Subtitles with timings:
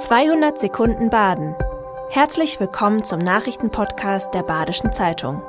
[0.00, 1.54] 200 Sekunden Baden.
[2.08, 5.42] Herzlich willkommen zum Nachrichtenpodcast der Badischen Zeitung.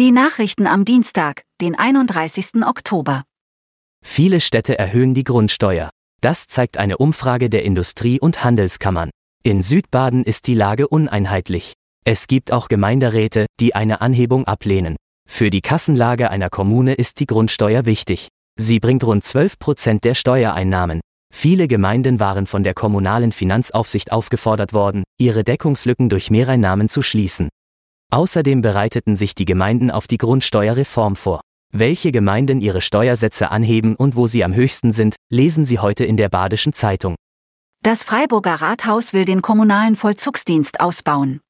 [0.00, 2.64] Die Nachrichten am Dienstag, den 31.
[2.66, 3.22] Oktober.
[4.04, 5.90] Viele Städte erhöhen die Grundsteuer.
[6.20, 9.10] Das zeigt eine Umfrage der Industrie- und Handelskammern.
[9.44, 11.74] In Südbaden ist die Lage uneinheitlich.
[12.04, 14.96] Es gibt auch Gemeinderäte, die eine Anhebung ablehnen.
[15.28, 18.26] Für die Kassenlage einer Kommune ist die Grundsteuer wichtig.
[18.58, 21.00] Sie bringt rund 12 Prozent der Steuereinnahmen.
[21.32, 27.48] Viele Gemeinden waren von der kommunalen Finanzaufsicht aufgefordert worden, ihre Deckungslücken durch Mehreinnahmen zu schließen.
[28.10, 31.40] Außerdem bereiteten sich die Gemeinden auf die Grundsteuerreform vor.
[31.72, 36.16] Welche Gemeinden ihre Steuersätze anheben und wo sie am höchsten sind, lesen Sie heute in
[36.16, 37.14] der Badischen Zeitung.
[37.82, 41.40] Das Freiburger Rathaus will den kommunalen Vollzugsdienst ausbauen.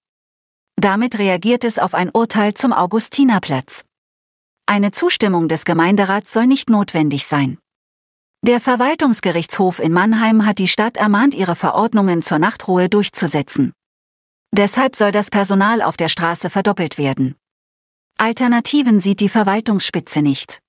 [0.76, 3.84] Damit reagiert es auf ein Urteil zum Augustinerplatz.
[4.66, 7.59] Eine Zustimmung des Gemeinderats soll nicht notwendig sein.
[8.47, 13.73] Der Verwaltungsgerichtshof in Mannheim hat die Stadt ermahnt, ihre Verordnungen zur Nachtruhe durchzusetzen.
[14.52, 17.35] Deshalb soll das Personal auf der Straße verdoppelt werden.
[18.16, 20.60] Alternativen sieht die Verwaltungsspitze nicht.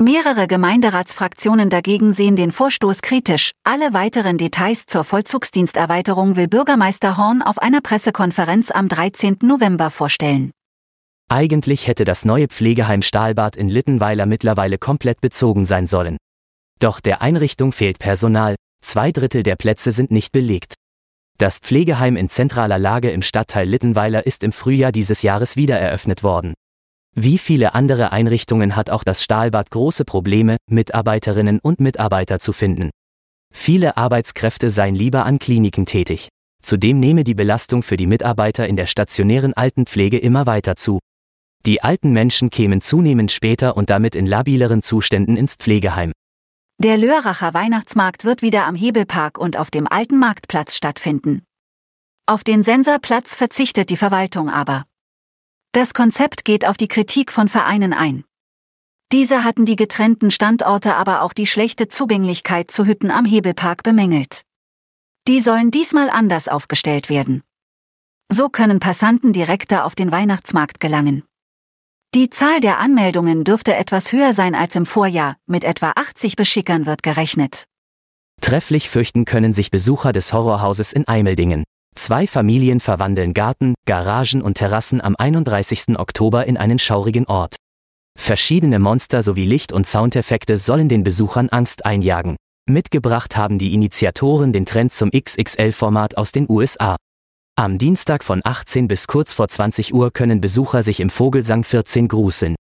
[0.00, 3.52] Mehrere Gemeinderatsfraktionen dagegen sehen den Vorstoß kritisch.
[3.64, 9.38] Alle weiteren Details zur Vollzugsdiensterweiterung will Bürgermeister Horn auf einer Pressekonferenz am 13.
[9.42, 10.52] November vorstellen.
[11.28, 16.18] Eigentlich hätte das neue Pflegeheim Stahlbad in Littenweiler mittlerweile komplett bezogen sein sollen.
[16.80, 20.74] Doch der Einrichtung fehlt Personal, zwei Drittel der Plätze sind nicht belegt.
[21.38, 26.22] Das Pflegeheim in zentraler Lage im Stadtteil Littenweiler ist im Frühjahr dieses Jahres wieder eröffnet
[26.22, 26.54] worden.
[27.16, 32.90] Wie viele andere Einrichtungen hat auch das Stahlbad große Probleme, Mitarbeiterinnen und Mitarbeiter zu finden.
[33.52, 36.28] Viele Arbeitskräfte seien lieber an Kliniken tätig.
[36.60, 40.98] Zudem nehme die Belastung für die Mitarbeiter in der stationären Altenpflege immer weiter zu.
[41.66, 46.12] Die alten Menschen kämen zunehmend später und damit in labileren Zuständen ins Pflegeheim.
[46.84, 51.42] Der Lörracher Weihnachtsmarkt wird wieder am Hebelpark und auf dem alten Marktplatz stattfinden.
[52.26, 54.84] Auf den Sensorplatz verzichtet die Verwaltung aber.
[55.72, 58.24] Das Konzept geht auf die Kritik von Vereinen ein.
[59.12, 64.42] Diese hatten die getrennten Standorte aber auch die schlechte Zugänglichkeit zu Hütten am Hebelpark bemängelt.
[65.26, 67.42] Die sollen diesmal anders aufgestellt werden.
[68.30, 71.22] So können Passanten direkter auf den Weihnachtsmarkt gelangen.
[72.14, 76.86] Die Zahl der Anmeldungen dürfte etwas höher sein als im Vorjahr, mit etwa 80 Beschickern
[76.86, 77.64] wird gerechnet.
[78.40, 81.64] Trefflich fürchten können sich Besucher des Horrorhauses in Eimeldingen.
[81.96, 85.98] Zwei Familien verwandeln Garten, Garagen und Terrassen am 31.
[85.98, 87.56] Oktober in einen schaurigen Ort.
[88.16, 92.36] Verschiedene Monster sowie Licht- und Soundeffekte sollen den Besuchern Angst einjagen.
[92.70, 96.94] Mitgebracht haben die Initiatoren den Trend zum XXL-Format aus den USA.
[97.56, 102.08] Am Dienstag von 18 bis kurz vor 20 Uhr können Besucher sich im Vogelsang 14
[102.08, 102.56] gruseln.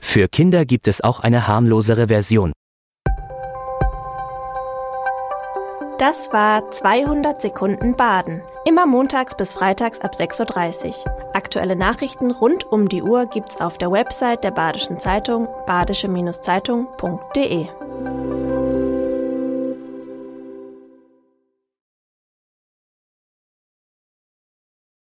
[0.00, 2.52] Für Kinder gibt es auch eine harmlosere Version.
[5.98, 8.40] Das war 200 Sekunden Baden.
[8.64, 10.94] Immer montags bis freitags ab 6.30 Uhr.
[11.34, 17.66] Aktuelle Nachrichten rund um die Uhr gibt's auf der Website der Badischen Zeitung badische-zeitung.de.